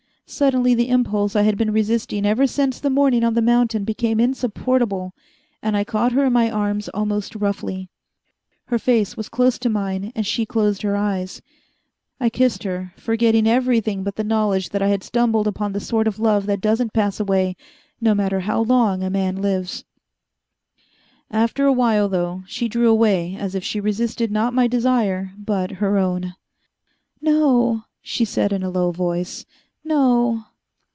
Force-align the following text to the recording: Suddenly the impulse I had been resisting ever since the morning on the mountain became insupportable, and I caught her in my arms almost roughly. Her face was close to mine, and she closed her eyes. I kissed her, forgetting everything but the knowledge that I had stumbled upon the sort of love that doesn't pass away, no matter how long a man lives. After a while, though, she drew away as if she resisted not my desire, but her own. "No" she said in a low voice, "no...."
Suddenly 0.27 0.73
the 0.75 0.87
impulse 0.87 1.35
I 1.35 1.41
had 1.41 1.57
been 1.57 1.73
resisting 1.73 2.25
ever 2.25 2.47
since 2.47 2.79
the 2.79 2.89
morning 2.89 3.21
on 3.21 3.33
the 3.33 3.41
mountain 3.41 3.83
became 3.83 4.17
insupportable, 4.17 5.13
and 5.61 5.75
I 5.75 5.83
caught 5.83 6.13
her 6.13 6.23
in 6.23 6.31
my 6.31 6.49
arms 6.49 6.87
almost 6.93 7.35
roughly. 7.35 7.89
Her 8.67 8.79
face 8.79 9.17
was 9.17 9.27
close 9.27 9.59
to 9.59 9.67
mine, 9.67 10.13
and 10.15 10.25
she 10.25 10.45
closed 10.45 10.83
her 10.83 10.95
eyes. 10.95 11.41
I 12.17 12.29
kissed 12.29 12.63
her, 12.63 12.93
forgetting 12.95 13.45
everything 13.45 14.03
but 14.05 14.15
the 14.15 14.23
knowledge 14.23 14.69
that 14.69 14.81
I 14.81 14.87
had 14.87 15.03
stumbled 15.03 15.47
upon 15.47 15.73
the 15.73 15.81
sort 15.81 16.07
of 16.07 16.17
love 16.17 16.45
that 16.45 16.61
doesn't 16.61 16.93
pass 16.93 17.19
away, 17.19 17.57
no 17.99 18.15
matter 18.15 18.39
how 18.39 18.61
long 18.63 19.03
a 19.03 19.09
man 19.09 19.35
lives. 19.41 19.83
After 21.29 21.65
a 21.65 21.73
while, 21.73 22.07
though, 22.07 22.43
she 22.47 22.69
drew 22.69 22.87
away 22.87 23.35
as 23.35 23.53
if 23.53 23.65
she 23.65 23.81
resisted 23.81 24.31
not 24.31 24.53
my 24.53 24.65
desire, 24.67 25.33
but 25.37 25.71
her 25.83 25.97
own. 25.97 26.35
"No" 27.21 27.83
she 28.01 28.23
said 28.23 28.53
in 28.53 28.63
a 28.63 28.69
low 28.69 28.91
voice, 28.93 29.45
"no...." 29.83 30.43